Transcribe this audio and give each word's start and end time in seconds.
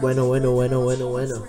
Bueno, 0.00 0.26
bueno, 0.26 0.52
bueno, 0.52 0.80
bueno, 0.80 1.08
bueno. 1.08 1.44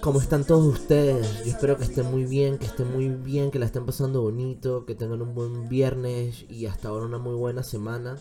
¿Cómo 0.00 0.20
están 0.20 0.44
todos 0.44 0.66
ustedes? 0.66 1.44
Yo 1.44 1.50
espero 1.50 1.76
que 1.76 1.84
estén 1.84 2.06
muy 2.10 2.24
bien, 2.24 2.58
que 2.58 2.66
estén 2.66 2.92
muy 2.92 3.08
bien, 3.08 3.50
que 3.50 3.58
la 3.58 3.66
estén 3.66 3.86
pasando 3.86 4.20
bonito, 4.22 4.84
que 4.84 4.94
tengan 4.94 5.22
un 5.22 5.34
buen 5.34 5.68
viernes 5.68 6.44
y 6.48 6.66
hasta 6.66 6.88
ahora 6.88 7.06
una 7.06 7.18
muy 7.18 7.34
buena 7.34 7.62
semana. 7.62 8.18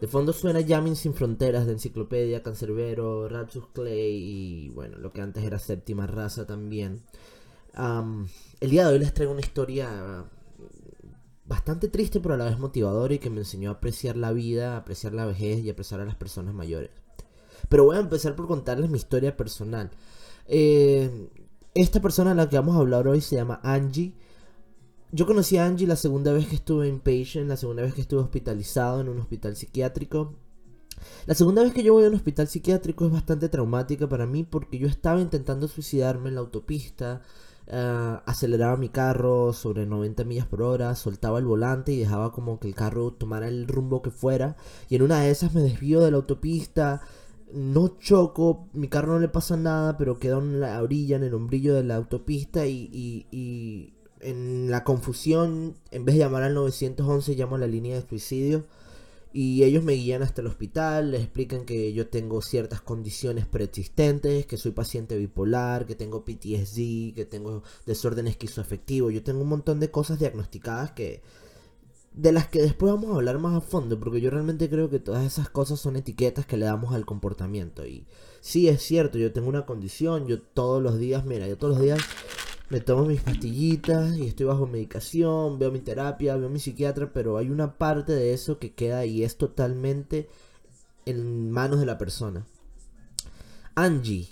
De 0.00 0.08
fondo 0.08 0.32
suena 0.32 0.66
Jamming 0.66 0.96
Sin 0.96 1.14
Fronteras 1.14 1.66
de 1.66 1.72
Enciclopedia, 1.72 2.42
Cancerbero, 2.42 3.28
Rapsus 3.28 3.68
Clay 3.72 4.12
y 4.12 4.68
bueno, 4.70 4.98
lo 4.98 5.12
que 5.12 5.20
antes 5.20 5.44
era 5.44 5.58
Séptima 5.58 6.06
Raza 6.06 6.46
también. 6.46 7.02
el 8.60 8.70
día 8.70 8.86
de 8.86 8.94
hoy 8.94 8.98
les 8.98 9.14
traigo 9.14 9.32
una 9.32 9.40
historia 9.40 10.26
bastante 11.46 11.88
triste 11.88 12.20
pero 12.20 12.34
a 12.34 12.38
la 12.38 12.44
vez 12.46 12.58
motivadora 12.58 13.14
y 13.14 13.18
que 13.18 13.30
me 13.30 13.38
enseñó 13.38 13.70
a 13.70 13.74
apreciar 13.74 14.16
la 14.16 14.32
vida, 14.32 14.74
a 14.74 14.78
apreciar 14.78 15.14
la 15.14 15.26
vejez 15.26 15.60
y 15.60 15.68
a 15.68 15.72
apreciar 15.72 16.00
a 16.00 16.04
las 16.04 16.16
personas 16.16 16.54
mayores. 16.54 16.90
Pero 17.70 17.84
voy 17.84 17.96
a 17.96 18.00
empezar 18.00 18.36
por 18.36 18.48
contarles 18.48 18.90
mi 18.90 18.98
historia 18.98 19.36
personal. 19.36 19.90
Eh, 20.46 21.30
esta 21.72 22.00
persona 22.00 22.32
a 22.32 22.34
la 22.34 22.48
que 22.48 22.56
vamos 22.56 22.74
a 22.74 22.80
hablar 22.80 23.06
hoy 23.06 23.20
se 23.20 23.36
llama 23.36 23.60
Angie. 23.62 24.12
Yo 25.12 25.24
conocí 25.24 25.56
a 25.56 25.66
Angie 25.66 25.86
la 25.86 25.94
segunda 25.96 26.32
vez 26.32 26.48
que 26.48 26.56
estuve 26.56 26.88
en 26.88 26.98
patient, 26.98 27.48
la 27.48 27.56
segunda 27.56 27.82
vez 27.82 27.94
que 27.94 28.00
estuve 28.00 28.20
hospitalizado 28.20 29.00
en 29.00 29.08
un 29.08 29.20
hospital 29.20 29.54
psiquiátrico. 29.54 30.34
La 31.26 31.34
segunda 31.34 31.62
vez 31.62 31.72
que 31.72 31.84
yo 31.84 31.94
voy 31.94 32.04
a 32.04 32.08
un 32.08 32.16
hospital 32.16 32.48
psiquiátrico 32.48 33.06
es 33.06 33.12
bastante 33.12 33.48
traumática 33.48 34.08
para 34.08 34.26
mí 34.26 34.42
porque 34.42 34.78
yo 34.78 34.88
estaba 34.88 35.20
intentando 35.20 35.68
suicidarme 35.68 36.28
en 36.28 36.34
la 36.34 36.40
autopista, 36.40 37.22
eh, 37.68 38.18
aceleraba 38.26 38.76
mi 38.76 38.88
carro 38.88 39.52
sobre 39.52 39.86
90 39.86 40.24
millas 40.24 40.46
por 40.46 40.62
hora, 40.62 40.96
soltaba 40.96 41.38
el 41.38 41.44
volante 41.44 41.92
y 41.92 41.98
dejaba 41.98 42.32
como 42.32 42.58
que 42.58 42.66
el 42.66 42.74
carro 42.74 43.12
tomara 43.12 43.46
el 43.46 43.68
rumbo 43.68 44.02
que 44.02 44.10
fuera 44.10 44.56
y 44.88 44.96
en 44.96 45.02
una 45.02 45.20
de 45.20 45.30
esas 45.30 45.54
me 45.54 45.62
desvío 45.62 46.00
de 46.00 46.10
la 46.10 46.16
autopista, 46.16 47.00
no 47.54 47.98
choco, 47.98 48.68
mi 48.72 48.88
carro 48.88 49.14
no 49.14 49.20
le 49.20 49.28
pasa 49.28 49.56
nada, 49.56 49.96
pero 49.98 50.18
quedo 50.18 50.38
en 50.40 50.60
la 50.60 50.82
orilla, 50.82 51.16
en 51.16 51.24
el 51.24 51.34
hombrillo 51.34 51.74
de 51.74 51.84
la 51.84 51.96
autopista 51.96 52.66
y, 52.66 52.88
y, 53.30 53.94
en 54.20 54.70
la 54.70 54.84
confusión, 54.84 55.76
en 55.90 56.04
vez 56.04 56.14
de 56.14 56.20
llamar 56.20 56.42
al 56.42 56.54
911, 56.54 57.34
llamo 57.34 57.56
a 57.56 57.58
la 57.58 57.66
línea 57.66 57.96
de 57.96 58.06
suicidio 58.06 58.66
y 59.32 59.62
ellos 59.62 59.84
me 59.84 59.92
guían 59.92 60.22
hasta 60.22 60.40
el 60.40 60.48
hospital, 60.48 61.12
les 61.12 61.22
explican 61.22 61.64
que 61.64 61.92
yo 61.92 62.08
tengo 62.08 62.42
ciertas 62.42 62.80
condiciones 62.80 63.46
preexistentes, 63.46 64.46
que 64.46 64.56
soy 64.56 64.72
paciente 64.72 65.16
bipolar, 65.16 65.86
que 65.86 65.94
tengo 65.94 66.24
PTSD, 66.24 67.14
que 67.14 67.26
tengo 67.30 67.62
desorden 67.86 68.26
esquizoafectivo, 68.26 69.10
yo 69.10 69.22
tengo 69.22 69.42
un 69.42 69.48
montón 69.48 69.78
de 69.78 69.90
cosas 69.90 70.18
diagnosticadas 70.18 70.92
que 70.92 71.22
de 72.12 72.32
las 72.32 72.48
que 72.48 72.60
después 72.60 72.92
vamos 72.92 73.12
a 73.12 73.16
hablar 73.16 73.38
más 73.38 73.56
a 73.56 73.60
fondo, 73.60 73.98
porque 73.98 74.20
yo 74.20 74.30
realmente 74.30 74.68
creo 74.68 74.90
que 74.90 74.98
todas 74.98 75.24
esas 75.24 75.48
cosas 75.48 75.80
son 75.80 75.96
etiquetas 75.96 76.46
que 76.46 76.56
le 76.56 76.66
damos 76.66 76.94
al 76.94 77.06
comportamiento. 77.06 77.86
Y 77.86 78.06
sí, 78.40 78.68
es 78.68 78.82
cierto, 78.82 79.18
yo 79.18 79.32
tengo 79.32 79.48
una 79.48 79.66
condición, 79.66 80.26
yo 80.26 80.40
todos 80.40 80.82
los 80.82 80.98
días, 80.98 81.24
mira, 81.24 81.46
yo 81.46 81.56
todos 81.56 81.74
los 81.74 81.82
días 81.82 82.00
me 82.68 82.80
tomo 82.80 83.04
mis 83.04 83.20
pastillitas 83.20 84.16
y 84.16 84.26
estoy 84.26 84.46
bajo 84.46 84.66
medicación, 84.66 85.58
veo 85.58 85.70
mi 85.72 85.80
terapia, 85.80 86.36
veo 86.36 86.48
mi 86.48 86.60
psiquiatra, 86.60 87.12
pero 87.12 87.36
hay 87.36 87.50
una 87.50 87.78
parte 87.78 88.12
de 88.12 88.32
eso 88.32 88.58
que 88.58 88.74
queda 88.74 89.04
y 89.06 89.24
es 89.24 89.36
totalmente 89.36 90.28
en 91.06 91.50
manos 91.50 91.80
de 91.80 91.86
la 91.86 91.98
persona. 91.98 92.46
Angie, 93.74 94.28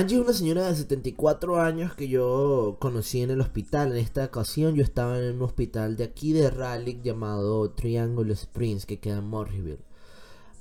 Angie 0.00 0.16
es 0.16 0.22
una 0.22 0.32
señora 0.32 0.66
de 0.66 0.76
74 0.76 1.60
años 1.60 1.94
que 1.94 2.08
yo 2.08 2.78
conocí 2.80 3.20
en 3.20 3.32
el 3.32 3.42
hospital. 3.42 3.92
En 3.92 3.98
esta 3.98 4.24
ocasión 4.24 4.74
yo 4.74 4.82
estaba 4.82 5.18
en 5.18 5.36
un 5.36 5.42
hospital 5.42 5.98
de 5.98 6.04
aquí 6.04 6.32
de 6.32 6.48
Raleigh 6.48 7.02
llamado 7.02 7.72
Triangle 7.72 8.32
Springs 8.32 8.86
que 8.86 8.98
queda 8.98 9.18
en 9.18 9.28
Morrisville. 9.28 9.84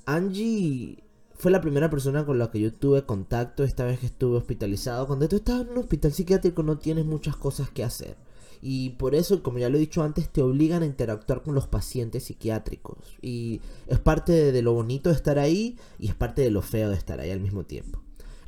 Angie 0.06 1.06
fue 1.36 1.52
la 1.52 1.62
primera 1.62 1.90
persona 1.90 2.26
con 2.26 2.38
la 2.38 2.52
que 2.52 2.60
yo 2.60 2.74
tuve 2.74 3.06
contacto 3.06 3.64
esta 3.64 3.86
vez 3.86 4.02
que 4.02 4.08
estuve 4.08 4.36
hospitalizado. 4.36 5.08
Cuando 5.08 5.30
tú 5.30 5.38
estás 5.38 5.62
en 5.62 5.70
un 5.70 5.78
hospital 5.78 6.12
psiquiátrico 6.12 6.62
no 6.62 6.78
tienes 6.78 7.06
muchas 7.06 7.38
cosas 7.38 7.70
que 7.70 7.86
hacer. 7.86 8.18
Y 8.62 8.90
por 8.90 9.16
eso, 9.16 9.42
como 9.42 9.60
ya 9.60 9.70
lo 9.70 9.78
he 9.78 9.80
dicho 9.80 10.04
antes, 10.04 10.28
te 10.28 10.42
obligan 10.42 10.84
a 10.84 10.86
interactuar 10.86 11.44
con 11.44 11.56
los 11.56 11.66
pacientes 11.66 12.26
psiquiátricos. 12.26 12.98
Y 13.22 13.62
es 13.88 14.00
parte 14.00 14.52
de 14.52 14.62
lo 14.62 14.74
bonito 14.74 15.08
de 15.08 15.16
estar 15.16 15.40
ahí 15.40 15.78
y 15.98 16.10
es 16.10 16.16
parte 16.16 16.42
de 16.42 16.52
lo 16.52 16.62
feo 16.62 16.90
de 16.90 16.98
estar 16.98 17.22
ahí 17.22 17.32
al 17.32 17.40
mismo 17.40 17.64
tiempo 17.64 18.02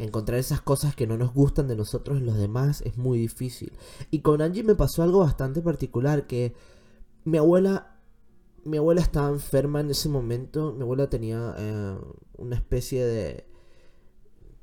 encontrar 0.03 0.39
esas 0.39 0.61
cosas 0.61 0.95
que 0.95 1.07
no 1.07 1.17
nos 1.17 1.33
gustan 1.33 1.67
de 1.67 1.75
nosotros 1.75 2.17
en 2.17 2.25
los 2.25 2.37
demás 2.37 2.81
es 2.81 2.97
muy 2.97 3.19
difícil. 3.19 3.73
Y 4.09 4.19
con 4.19 4.41
Angie 4.41 4.63
me 4.63 4.75
pasó 4.75 5.03
algo 5.03 5.19
bastante 5.19 5.61
particular 5.61 6.27
que 6.27 6.53
mi 7.23 7.37
abuela 7.37 7.91
mi 8.63 8.77
abuela 8.77 9.01
estaba 9.01 9.29
enferma 9.29 9.79
en 9.81 9.91
ese 9.91 10.09
momento. 10.09 10.73
Mi 10.73 10.83
abuela 10.83 11.09
tenía 11.09 11.55
eh, 11.57 11.97
una 12.37 12.55
especie 12.55 13.05
de 13.05 13.45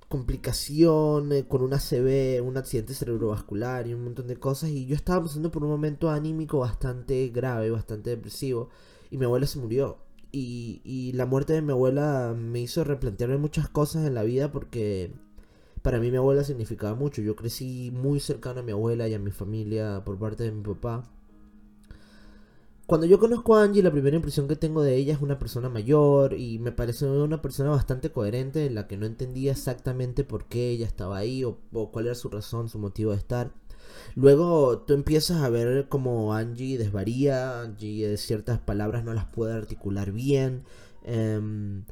complicación 0.08 1.32
eh, 1.32 1.46
con 1.46 1.62
una 1.62 1.78
CB, 1.78 2.42
un 2.42 2.56
accidente 2.56 2.94
cerebrovascular 2.94 3.86
y 3.86 3.94
un 3.94 4.04
montón 4.04 4.26
de 4.26 4.36
cosas. 4.36 4.70
Y 4.70 4.86
yo 4.86 4.94
estaba 4.94 5.24
pasando 5.24 5.50
por 5.50 5.64
un 5.64 5.70
momento 5.70 6.10
anímico 6.10 6.58
bastante 6.60 7.28
grave, 7.28 7.70
bastante 7.70 8.10
depresivo. 8.10 8.70
Y 9.10 9.18
mi 9.18 9.24
abuela 9.24 9.46
se 9.46 9.58
murió. 9.58 9.98
Y, 10.30 10.82
y 10.84 11.12
la 11.12 11.26
muerte 11.26 11.54
de 11.54 11.62
mi 11.62 11.72
abuela 11.72 12.34
me 12.36 12.60
hizo 12.60 12.84
replantearme 12.84 13.38
muchas 13.38 13.68
cosas 13.68 14.06
en 14.06 14.14
la 14.14 14.22
vida 14.24 14.52
porque 14.52 15.14
para 15.82 15.98
mí 15.98 16.10
mi 16.10 16.16
abuela 16.16 16.44
significaba 16.44 16.94
mucho. 16.94 17.22
Yo 17.22 17.36
crecí 17.36 17.90
muy 17.92 18.20
cercano 18.20 18.60
a 18.60 18.62
mi 18.62 18.72
abuela 18.72 19.08
y 19.08 19.14
a 19.14 19.18
mi 19.18 19.30
familia 19.30 20.02
por 20.04 20.18
parte 20.18 20.44
de 20.44 20.52
mi 20.52 20.62
papá. 20.62 21.08
Cuando 22.88 23.06
yo 23.06 23.18
conozco 23.18 23.54
a 23.54 23.64
Angie, 23.64 23.82
la 23.82 23.92
primera 23.92 24.16
impresión 24.16 24.48
que 24.48 24.56
tengo 24.56 24.80
de 24.82 24.96
ella 24.96 25.12
es 25.12 25.20
una 25.20 25.38
persona 25.38 25.68
mayor 25.68 26.32
y 26.32 26.58
me 26.58 26.72
parece 26.72 27.04
una 27.04 27.42
persona 27.42 27.68
bastante 27.68 28.10
coherente 28.10 28.64
en 28.64 28.74
la 28.74 28.86
que 28.86 28.96
no 28.96 29.04
entendía 29.04 29.52
exactamente 29.52 30.24
por 30.24 30.46
qué 30.46 30.70
ella 30.70 30.86
estaba 30.86 31.18
ahí 31.18 31.44
o, 31.44 31.58
cuál 31.92 32.06
era 32.06 32.14
su 32.14 32.30
razón, 32.30 32.70
su 32.70 32.78
motivo 32.78 33.10
de 33.10 33.18
estar. 33.18 33.52
Luego 34.14 34.78
tú 34.86 34.94
empiezas 34.94 35.42
a 35.42 35.50
ver 35.50 35.88
como 35.90 36.32
Angie 36.32 36.78
desvaría, 36.78 37.60
Angie 37.60 38.16
ciertas 38.16 38.58
palabras 38.58 39.04
no 39.04 39.12
las 39.12 39.26
puede 39.26 39.52
articular 39.52 40.12
bien. 40.12 40.64
Em, 41.04 41.84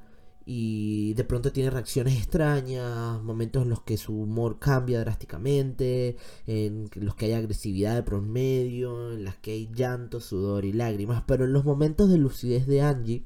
y 0.47 1.13
de 1.15 1.25
pronto 1.25 1.53
tiene 1.53 1.71
reacciones 1.71 2.17
extrañas, 2.17 3.21
momentos 3.23 3.65
en 3.65 3.71
los 3.71 3.83
que 3.83 3.97
su 3.97 4.15
humor 4.17 4.59
cambia 4.61 5.01
drásticamente, 5.01 6.17
en 6.47 6.89
los 6.95 7.17
que 7.17 7.27
hay 7.27 7.33
agresividad 7.33 7.97
de 7.97 8.05
promedio, 8.05 9.13
en 9.13 9.25
las 9.25 9.37
que 9.37 9.53
hay 9.53 9.69
llanto, 9.75 10.21
sudor 10.21 10.65
y 10.65 10.73
lágrimas, 10.73 11.25
pero 11.27 11.45
en 11.45 11.53
los 11.53 11.65
momentos 11.65 12.09
de 12.09 12.19
lucidez 12.19 12.67
de 12.69 12.81
Angie, 12.81 13.25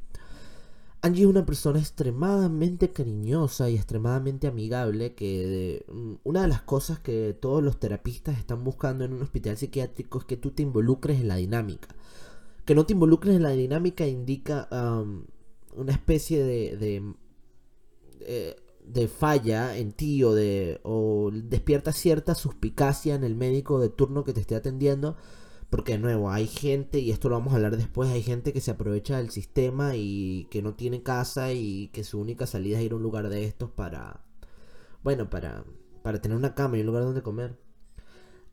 Angie 1.02 1.22
es 1.22 1.28
una 1.28 1.46
persona 1.46 1.78
extremadamente 1.78 2.90
cariñosa 2.90 3.70
y 3.70 3.76
extremadamente 3.76 4.46
amigable 4.46 5.14
que 5.14 5.84
mm, 5.90 6.14
una 6.24 6.42
de 6.42 6.48
las 6.48 6.62
cosas 6.62 6.98
que 6.98 7.34
todos 7.38 7.62
los 7.62 7.78
terapistas 7.78 8.38
están 8.38 8.64
buscando 8.64 9.04
en 9.04 9.14
un 9.14 9.22
hospital 9.22 9.56
psiquiátrico 9.56 10.18
es 10.18 10.24
que 10.26 10.36
tú 10.36 10.50
te 10.50 10.62
involucres 10.62 11.20
en 11.20 11.28
la 11.28 11.36
dinámica. 11.36 11.88
Que 12.66 12.74
no 12.74 12.84
te 12.86 12.92
involucres 12.92 13.36
en 13.36 13.42
la 13.42 13.50
dinámica 13.50 14.06
indica 14.06 14.68
una 15.74 15.92
especie 15.92 16.42
de, 16.42 16.76
de, 16.76 17.14
eh, 18.20 18.56
de, 18.84 19.08
falla 19.08 19.76
en 19.76 19.92
ti 19.92 20.22
o, 20.24 20.34
de, 20.34 20.80
o 20.82 21.30
despierta 21.32 21.92
cierta 21.92 22.34
suspicacia 22.34 23.14
en 23.14 23.24
el 23.24 23.34
médico 23.36 23.80
de 23.80 23.88
turno 23.88 24.24
que 24.24 24.32
te 24.32 24.40
esté 24.40 24.54
atendiendo. 24.54 25.16
Porque 25.70 25.92
de 25.92 25.98
nuevo, 25.98 26.32
hay 26.32 26.48
gente, 26.48 26.98
y 26.98 27.12
esto 27.12 27.28
lo 27.28 27.36
vamos 27.36 27.52
a 27.52 27.56
hablar 27.56 27.76
después, 27.76 28.10
hay 28.10 28.22
gente 28.22 28.52
que 28.52 28.60
se 28.60 28.72
aprovecha 28.72 29.18
del 29.18 29.30
sistema 29.30 29.94
y 29.94 30.48
que 30.50 30.62
no 30.62 30.74
tiene 30.74 31.04
casa 31.04 31.52
y 31.52 31.88
que 31.92 32.02
su 32.02 32.20
única 32.20 32.46
salida 32.46 32.78
es 32.78 32.84
ir 32.84 32.92
a 32.92 32.96
un 32.96 33.02
lugar 33.04 33.28
de 33.28 33.44
estos 33.44 33.70
para, 33.70 34.24
bueno, 35.04 35.30
para, 35.30 35.64
para 36.02 36.20
tener 36.20 36.36
una 36.36 36.56
cama 36.56 36.76
y 36.76 36.80
un 36.80 36.86
lugar 36.86 37.04
donde 37.04 37.22
comer. 37.22 37.56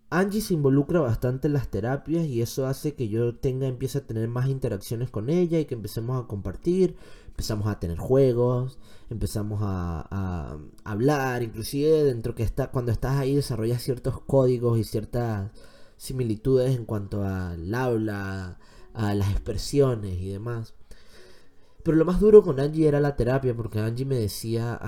Angie 0.10 0.40
se 0.40 0.54
involucra 0.54 1.02
bastante 1.02 1.48
en 1.48 1.54
las 1.54 1.70
terapias 1.70 2.26
y 2.26 2.42
eso 2.42 2.66
hace 2.66 2.96
que 2.96 3.10
yo 3.10 3.36
tenga, 3.36 3.68
empiece 3.68 3.98
a 3.98 4.08
tener 4.08 4.30
más 4.30 4.48
interacciones 4.48 5.10
con 5.10 5.30
ella 5.30 5.60
y 5.60 5.66
que 5.66 5.76
empecemos 5.76 6.24
a 6.24 6.28
compartir, 6.28 6.96
empezamos 7.28 7.68
a 7.68 7.80
tener 7.80 7.98
juegos, 7.98 8.80
empezamos 9.10 9.60
a, 9.62 10.58
hablar, 10.86 11.44
inclusive 11.44 12.06
dentro 12.06 12.36
que 12.36 12.44
está, 12.44 12.72
cuando 12.72 12.92
estás 12.94 13.18
ahí 13.18 13.36
desarrollas 13.36 13.82
ciertos 13.84 14.22
códigos 14.22 14.80
y 14.80 14.86
ciertas 14.86 15.52
similitudes 15.98 16.76
en 16.78 16.86
cuanto 16.86 17.24
al 17.24 17.74
habla, 17.76 18.60
a 18.94 19.14
las 19.14 19.32
expresiones 19.32 20.20
y 20.22 20.30
demás. 20.30 20.74
Pero 21.84 21.98
lo 21.98 22.06
más 22.06 22.20
duro 22.20 22.44
con 22.44 22.60
Angie 22.60 22.88
era 22.88 23.00
la 23.00 23.16
terapia, 23.16 23.56
porque 23.56 23.80
Angie 23.80 24.06
me 24.06 24.20
decía 24.20 24.80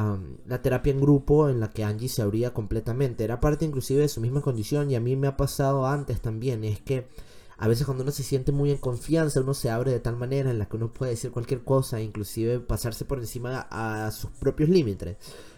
la 0.46 0.62
terapia 0.62 0.92
en 0.92 1.00
grupo 1.00 1.48
en 1.48 1.60
la 1.60 1.70
que 1.70 1.84
Angie 1.84 2.10
se 2.10 2.22
abría 2.22 2.54
completamente. 2.54 3.24
Era 3.24 3.40
parte 3.40 3.66
inclusive 3.66 4.02
de 4.02 4.10
su 4.10 4.20
misma 4.20 4.42
condición 4.42 4.92
y 4.92 4.96
a 4.96 5.00
mí 5.00 5.16
me 5.16 5.28
ha 5.28 5.38
pasado 5.38 5.88
antes 5.88 6.20
también. 6.20 6.64
Es 6.66 6.82
que 6.82 7.08
a 7.60 7.68
veces 7.68 7.86
cuando 7.86 8.04
uno 8.04 8.12
se 8.14 8.24
siente 8.24 8.54
muy 8.54 8.72
en 8.72 8.78
confianza, 8.78 9.42
uno 9.42 9.54
se 9.54 9.70
abre 9.70 9.92
de 9.92 10.00
tal 10.00 10.16
manera 10.16 10.50
en 10.50 10.60
la 10.60 10.68
que 10.68 10.78
uno 10.78 10.94
puede 10.94 11.12
decir 11.12 11.30
cualquier 11.32 11.62
cosa, 11.62 12.02
inclusive 12.02 12.62
pasarse 12.62 13.04
por 13.04 13.20
encima 13.20 13.68
a 13.70 14.10
sus 14.12 14.32
propios 14.32 14.70
límites. 14.70 15.18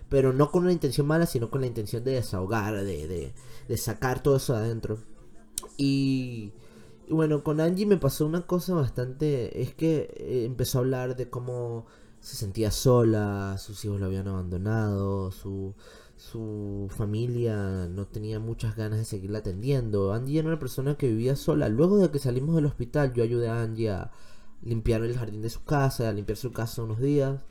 Pero 0.10 0.34
no 0.34 0.50
con 0.50 0.64
una 0.64 0.74
intención 0.74 1.06
mala, 1.06 1.28
sino 1.28 1.52
con 1.52 1.62
la 1.62 1.68
intención 1.68 2.04
de 2.04 2.14
desahogar, 2.14 2.84
de, 2.84 3.34
de, 3.68 3.78
sacar 3.78 4.24
todo 4.24 4.38
eso 4.38 4.56
adentro. 4.56 4.98
Y 5.78 6.54
bueno, 7.10 7.44
con 7.44 7.60
Angie 7.60 7.86
me 7.86 7.98
pasó 7.98 8.26
una 8.26 8.46
cosa 8.46 8.74
bastante... 8.76 9.62
Es 9.62 9.74
que 9.74 10.14
eh, 10.18 10.46
empezó 10.46 10.80
a 10.80 10.82
hablar 10.82 11.16
de 11.16 11.30
cómo 11.30 11.86
se 12.20 12.36
sentía 12.36 12.72
sola, 12.72 13.58
sus 13.58 13.84
hijos 13.86 14.00
lo 14.00 14.06
habían 14.06 14.28
abandonado, 14.28 15.32
su, 15.32 15.74
su 16.16 16.88
familia 16.96 17.88
no 17.90 18.08
tenía 18.08 18.40
muchas 18.40 18.76
ganas 18.76 19.00
de 19.00 19.06
seguirla 19.06 19.40
atendiendo. 19.40 20.14
Angie 20.14 20.40
era 20.40 20.50
una 20.50 20.60
persona 20.60 20.96
que 20.98 21.08
vivía 21.08 21.36
sola. 21.36 21.68
Luego 21.70 21.98
de 21.98 22.12
que 22.12 22.20
salimos 22.20 22.56
del 22.56 22.68
hospital, 22.68 23.14
yo 23.14 23.24
ayudé 23.24 23.50
a 23.50 23.62
Angie 23.64 23.90
a 23.90 24.12
limpiar 24.62 25.04
el 25.04 25.18
jardín 25.18 25.42
de 25.42 25.50
su 25.50 25.64
casa, 25.64 26.10
a 26.10 26.14
limpiar 26.14 26.38
su 26.38 26.52
casa 26.52 26.84
unos 26.84 27.00
días. 27.00 27.42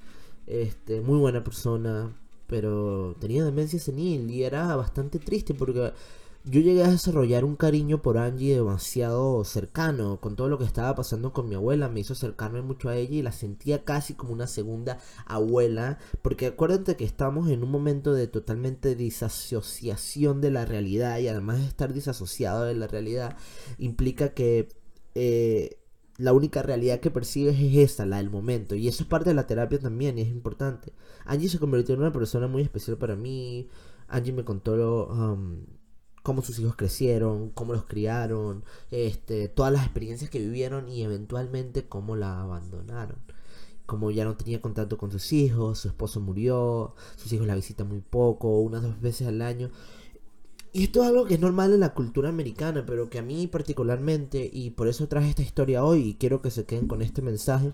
Este, 0.47 1.01
muy 1.01 1.19
buena 1.19 1.45
persona, 1.45 2.17
pero 2.47 3.17
tenía 3.21 3.45
demencia 3.45 3.79
senil 3.79 4.31
y 4.31 4.45
era 4.45 4.75
bastante 4.77 5.19
triste 5.19 5.55
porque 5.55 5.93
yo 6.45 6.61
llegué 6.61 6.83
a 6.83 6.91
desarrollar 6.91 7.45
un 7.45 7.55
cariño 7.55 8.01
por 8.01 8.17
Angie 8.17 8.55
demasiado 8.55 9.45
cercano, 9.45 10.21
con 10.21 10.37
todo 10.37 10.49
lo 10.49 10.59
que 10.59 10.65
estaba 10.65 10.95
pasando 10.95 11.33
con 11.35 11.49
mi 11.49 11.55
abuela, 11.55 11.89
me 11.91 12.01
hizo 12.01 12.15
acercarme 12.15 12.63
mucho 12.63 12.89
a 12.89 12.97
ella 12.97 13.17
y 13.17 13.23
la 13.23 13.33
sentía 13.33 13.85
casi 13.85 14.15
como 14.15 14.33
una 14.33 14.47
segunda 14.47 14.99
abuela, 15.27 15.99
porque 16.23 16.47
acuérdate 16.47 16.97
que 16.97 17.05
estamos 17.05 17.51
en 17.51 17.63
un 17.63 17.71
momento 17.71 18.15
de 18.15 18.27
totalmente 18.27 18.95
disasociación 18.95 20.41
de 20.41 20.51
la 20.51 20.65
realidad 20.65 21.19
y 21.19 21.29
además 21.29 21.59
de 21.59 21.67
estar 21.67 21.93
disasociado 21.93 22.65
de 22.65 22.75
la 22.75 22.87
realidad 22.87 23.37
implica 23.79 24.31
que 24.31 24.69
eh, 25.15 25.79
la 26.17 26.33
única 26.33 26.63
realidad 26.63 27.01
que 27.01 27.11
percibes 27.11 27.61
es 27.61 27.77
esta, 27.77 28.07
la 28.07 28.17
del 28.17 28.31
momento, 28.31 28.75
y 28.75 28.89
eso 28.89 29.03
es 29.03 29.09
parte 29.09 29.31
de 29.31 29.35
la 29.35 29.47
terapia 29.47 29.79
también 29.79 30.19
y 30.19 30.23
es 30.23 30.29
importante. 30.29 30.95
Angie 31.27 31.51
se 31.51 31.59
convirtió 31.59 31.95
en 31.95 32.01
una 32.01 32.13
persona 32.13 32.47
muy 32.49 32.63
especial 32.63 32.97
para 32.97 33.15
mí, 33.15 33.69
Angie 34.09 34.33
me 34.33 34.45
contó... 34.45 35.07
Um, 35.09 35.80
cómo 36.31 36.43
sus 36.43 36.61
hijos 36.61 36.77
crecieron, 36.77 37.51
cómo 37.51 37.73
los 37.73 37.87
criaron, 37.87 38.63
este, 38.93 39.49
todas 39.49 39.73
las 39.73 39.83
experiencias 39.83 40.31
que 40.31 40.39
vivieron 40.39 40.89
y 40.89 41.03
eventualmente 41.03 41.89
cómo 41.89 42.15
la 42.15 42.41
abandonaron. 42.41 43.17
Como 43.85 44.13
ya 44.13 44.25
no 44.25 44.37
tenía 44.37 44.61
contacto 44.61 44.97
con 44.97 45.11
sus 45.11 45.33
hijos, 45.33 45.81
su 45.81 45.89
esposo 45.89 46.21
murió, 46.21 46.95
sus 47.17 47.33
hijos 47.33 47.49
la 47.49 47.57
visitan 47.57 47.89
muy 47.89 48.01
poco, 48.01 48.61
unas 48.61 48.83
dos 48.83 49.01
veces 49.01 49.27
al 49.27 49.43
año. 49.43 49.71
Y 50.73 50.85
esto 50.85 51.03
es 51.03 51.09
algo 51.09 51.27
que 51.27 51.35
es 51.35 51.41
normal 51.41 51.73
en 51.73 51.81
la 51.81 51.95
cultura 51.95 52.29
americana, 52.29 52.87
pero 52.87 53.11
que 53.11 53.19
a 53.19 53.23
mí 53.23 53.49
particularmente, 53.49 54.49
y 54.53 54.71
por 54.71 54.87
eso 54.87 55.09
traje 55.09 55.31
esta 55.31 55.43
historia 55.43 55.85
hoy 55.85 56.11
y 56.11 56.15
quiero 56.15 56.43
que 56.43 56.53
se 56.53 56.65
queden 56.65 56.87
con 56.87 57.03
este 57.03 57.23
mensaje, 57.23 57.73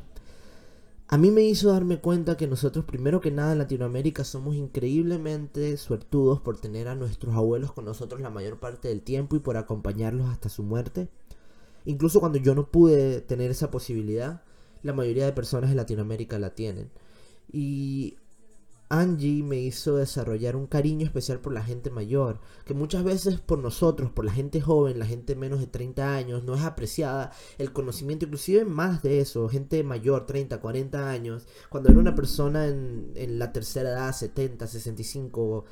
a 1.08 1.18
mí 1.18 1.30
me 1.30 1.42
hizo 1.42 1.72
darme 1.72 2.00
cuenta 2.00 2.36
que 2.36 2.48
nosotros 2.48 2.84
primero 2.84 3.20
que 3.20 3.30
nada 3.30 3.52
en 3.52 3.58
Latinoamérica 3.58 4.24
somos 4.24 4.56
increíblemente 4.56 5.76
suertudos 5.76 6.40
por 6.40 6.60
tener 6.60 6.88
a 6.88 6.96
nuestros 6.96 7.34
abuelos 7.36 7.72
con 7.72 7.84
nosotros 7.84 8.20
la 8.20 8.30
mayor 8.30 8.58
parte 8.58 8.88
del 8.88 9.02
tiempo 9.02 9.36
y 9.36 9.38
por 9.38 9.56
acompañarlos 9.56 10.28
hasta 10.28 10.48
su 10.48 10.64
muerte. 10.64 11.08
Incluso 11.84 12.18
cuando 12.18 12.38
yo 12.38 12.56
no 12.56 12.70
pude 12.72 13.20
tener 13.20 13.52
esa 13.52 13.70
posibilidad, 13.70 14.42
la 14.82 14.92
mayoría 14.92 15.26
de 15.26 15.32
personas 15.32 15.70
en 15.70 15.76
Latinoamérica 15.76 16.40
la 16.40 16.54
tienen. 16.54 16.90
Y 17.52 18.16
Angie 18.88 19.42
me 19.42 19.58
hizo 19.58 19.96
desarrollar 19.96 20.54
un 20.54 20.66
cariño 20.66 21.04
especial 21.04 21.40
por 21.40 21.52
la 21.52 21.62
gente 21.62 21.90
mayor, 21.90 22.40
que 22.64 22.74
muchas 22.74 23.02
veces 23.02 23.40
por 23.40 23.58
nosotros, 23.58 24.12
por 24.12 24.24
la 24.24 24.32
gente 24.32 24.60
joven, 24.60 24.98
la 25.00 25.06
gente 25.06 25.34
menos 25.34 25.58
de 25.60 25.66
30 25.66 26.14
años, 26.14 26.44
no 26.44 26.54
es 26.54 26.62
apreciada 26.62 27.32
el 27.58 27.72
conocimiento, 27.72 28.26
inclusive 28.26 28.64
más 28.64 29.02
de 29.02 29.20
eso, 29.20 29.48
gente 29.48 29.82
mayor, 29.82 30.26
30, 30.26 30.60
40 30.60 31.10
años, 31.10 31.46
cuando 31.68 31.90
era 31.90 31.98
una 31.98 32.14
persona 32.14 32.66
en, 32.68 33.38
la 33.38 33.52
tercera 33.52 33.90
edad, 33.90 34.12
70, 34.14 34.66
65 34.68 35.64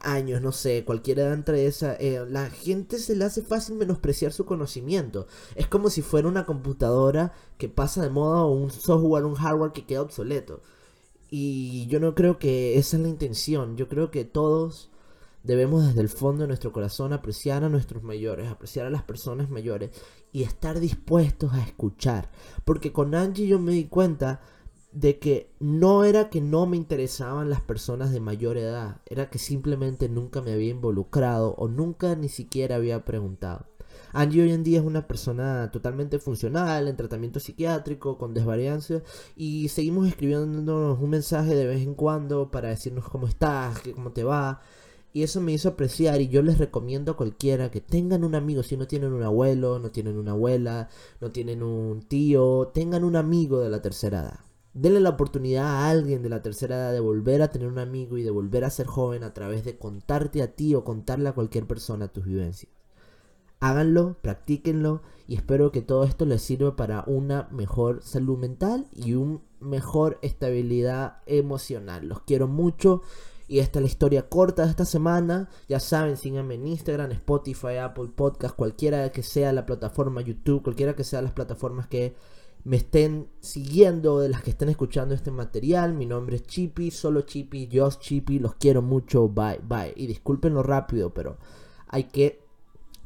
años, 0.00 0.40
no 0.40 0.52
sé, 0.52 0.84
cualquier 0.84 1.18
edad 1.18 1.32
entre 1.32 1.66
esa, 1.66 1.94
eh, 1.94 2.24
la 2.28 2.50
gente 2.50 2.98
se 2.98 3.16
le 3.16 3.24
hace 3.24 3.42
fácil 3.42 3.74
menospreciar 3.74 4.32
su 4.32 4.44
conocimiento. 4.46 5.26
Es 5.56 5.66
como 5.66 5.90
si 5.90 6.02
fuera 6.02 6.28
una 6.28 6.46
computadora 6.46 7.32
que 7.58 7.68
pasa 7.68 8.02
de 8.02 8.10
moda 8.10 8.42
o 8.44 8.52
un 8.52 8.70
software, 8.70 9.24
un 9.24 9.34
hardware 9.34 9.72
que 9.72 9.86
queda 9.86 10.02
obsoleto. 10.02 10.60
Y 11.30 11.86
yo 11.88 12.00
no 12.00 12.14
creo 12.14 12.38
que 12.38 12.78
esa 12.78 12.96
es 12.96 13.02
la 13.02 13.08
intención. 13.08 13.76
Yo 13.76 13.88
creo 13.88 14.10
que 14.10 14.24
todos 14.24 14.90
debemos 15.42 15.86
desde 15.86 16.00
el 16.00 16.08
fondo 16.08 16.42
de 16.42 16.48
nuestro 16.48 16.72
corazón 16.72 17.12
apreciar 17.12 17.64
a 17.64 17.68
nuestros 17.68 18.02
mayores, 18.02 18.48
apreciar 18.48 18.86
a 18.86 18.90
las 18.90 19.02
personas 19.02 19.50
mayores 19.50 19.90
y 20.32 20.42
estar 20.42 20.80
dispuestos 20.80 21.52
a 21.52 21.62
escuchar. 21.62 22.30
Porque 22.64 22.92
con 22.92 23.14
Angie 23.14 23.46
yo 23.46 23.58
me 23.58 23.72
di 23.72 23.84
cuenta 23.84 24.40
de 24.92 25.18
que 25.18 25.50
no 25.60 26.04
era 26.04 26.30
que 26.30 26.40
no 26.40 26.66
me 26.66 26.76
interesaban 26.76 27.50
las 27.50 27.60
personas 27.60 28.10
de 28.10 28.20
mayor 28.20 28.56
edad, 28.56 29.02
era 29.06 29.28
que 29.30 29.38
simplemente 29.38 30.08
nunca 30.08 30.40
me 30.40 30.52
había 30.52 30.70
involucrado 30.70 31.54
o 31.56 31.68
nunca 31.68 32.14
ni 32.16 32.28
siquiera 32.28 32.76
había 32.76 33.04
preguntado. 33.04 33.66
Angie 34.12 34.42
hoy 34.42 34.52
en 34.52 34.64
día 34.64 34.78
es 34.78 34.84
una 34.84 35.06
persona 35.06 35.70
totalmente 35.70 36.18
funcional, 36.18 36.88
en 36.88 36.96
tratamiento 36.96 37.40
psiquiátrico, 37.40 38.16
con 38.16 38.34
desvariancia, 38.34 39.02
y 39.36 39.68
seguimos 39.68 40.08
escribiéndonos 40.08 40.98
un 41.00 41.10
mensaje 41.10 41.54
de 41.54 41.66
vez 41.66 41.82
en 41.82 41.94
cuando 41.94 42.50
para 42.50 42.70
decirnos 42.70 43.08
cómo 43.08 43.26
estás, 43.26 43.80
cómo 43.94 44.12
te 44.12 44.24
va. 44.24 44.60
Y 45.12 45.22
eso 45.22 45.40
me 45.40 45.52
hizo 45.52 45.70
apreciar 45.70 46.20
y 46.20 46.28
yo 46.28 46.42
les 46.42 46.58
recomiendo 46.58 47.12
a 47.12 47.16
cualquiera 47.16 47.70
que 47.70 47.80
tengan 47.80 48.24
un 48.24 48.34
amigo, 48.34 48.62
si 48.62 48.76
no 48.76 48.86
tienen 48.86 49.12
un 49.12 49.22
abuelo, 49.22 49.78
no 49.78 49.90
tienen 49.90 50.16
una 50.18 50.32
abuela, 50.32 50.88
no 51.20 51.32
tienen 51.32 51.62
un 51.62 52.02
tío, 52.02 52.70
tengan 52.74 53.04
un 53.04 53.16
amigo 53.16 53.60
de 53.60 53.70
la 53.70 53.82
tercera 53.82 54.20
edad. 54.20 54.40
Denle 54.74 55.00
la 55.00 55.10
oportunidad 55.10 55.64
a 55.66 55.90
alguien 55.90 56.22
de 56.22 56.28
la 56.28 56.42
tercera 56.42 56.76
edad 56.76 56.92
de 56.92 57.00
volver 57.00 57.42
a 57.42 57.50
tener 57.50 57.68
un 57.68 57.78
amigo 57.78 58.16
y 58.18 58.22
de 58.22 58.30
volver 58.30 58.64
a 58.64 58.70
ser 58.70 58.86
joven 58.86 59.24
a 59.24 59.34
través 59.34 59.64
de 59.64 59.78
contarte 59.78 60.42
a 60.42 60.54
ti 60.54 60.74
o 60.74 60.84
contarle 60.84 61.30
a 61.30 61.34
cualquier 61.34 61.66
persona 61.66 62.08
tus 62.08 62.24
vivencias. 62.26 62.77
Háganlo, 63.60 64.16
practíquenlo 64.22 65.02
y 65.26 65.34
espero 65.34 65.72
que 65.72 65.82
todo 65.82 66.04
esto 66.04 66.24
les 66.24 66.42
sirva 66.42 66.76
para 66.76 67.02
una 67.06 67.48
mejor 67.50 68.02
salud 68.02 68.38
mental 68.38 68.86
y 68.92 69.14
una 69.14 69.40
mejor 69.60 70.18
estabilidad 70.22 71.18
emocional. 71.26 72.06
Los 72.06 72.20
quiero 72.20 72.46
mucho 72.46 73.02
y 73.48 73.58
esta 73.58 73.78
es 73.78 73.82
la 73.82 73.88
historia 73.88 74.28
corta 74.28 74.64
de 74.64 74.70
esta 74.70 74.84
semana. 74.84 75.48
Ya 75.68 75.80
saben, 75.80 76.16
síganme 76.16 76.54
en 76.54 76.68
Instagram, 76.68 77.10
Spotify, 77.12 77.78
Apple 77.82 78.10
Podcast, 78.14 78.54
cualquiera 78.54 79.10
que 79.10 79.22
sea 79.22 79.52
la 79.52 79.66
plataforma, 79.66 80.20
YouTube, 80.20 80.62
cualquiera 80.62 80.94
que 80.94 81.02
sea 81.02 81.22
las 81.22 81.32
plataformas 81.32 81.88
que 81.88 82.14
me 82.64 82.76
estén 82.76 83.28
siguiendo, 83.40 84.20
de 84.20 84.28
las 84.28 84.42
que 84.42 84.50
estén 84.50 84.68
escuchando 84.68 85.14
este 85.14 85.30
material. 85.30 85.94
Mi 85.94 86.06
nombre 86.06 86.36
es 86.36 86.42
Chippy, 86.44 86.90
solo 86.90 87.22
Chippy, 87.22 87.68
Just 87.72 88.02
Chippy. 88.02 88.38
Los 88.38 88.54
quiero 88.54 88.82
mucho, 88.82 89.28
bye, 89.28 89.60
bye. 89.66 89.94
Y 89.96 90.06
disculpen 90.06 90.54
lo 90.54 90.62
rápido, 90.62 91.12
pero 91.12 91.38
hay 91.88 92.04
que 92.04 92.47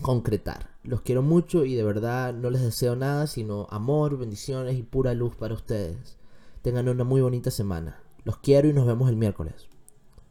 concretar. 0.02 0.70
Los 0.82 1.00
quiero 1.02 1.22
mucho 1.22 1.64
y 1.64 1.74
de 1.74 1.84
verdad 1.84 2.34
no 2.34 2.50
les 2.50 2.62
deseo 2.62 2.96
nada 2.96 3.26
sino 3.26 3.66
amor, 3.70 4.18
bendiciones 4.18 4.76
y 4.76 4.82
pura 4.82 5.14
luz 5.14 5.34
para 5.36 5.54
ustedes. 5.54 6.18
Tengan 6.60 6.88
una 6.88 7.04
muy 7.04 7.20
bonita 7.20 7.50
semana. 7.50 8.00
Los 8.24 8.38
quiero 8.38 8.68
y 8.68 8.72
nos 8.72 8.86
vemos 8.86 9.08
el 9.08 9.16
miércoles. 9.16 9.71